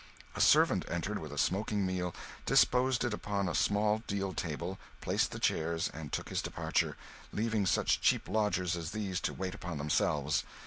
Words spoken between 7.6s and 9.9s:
such cheap lodgers as these to wait upon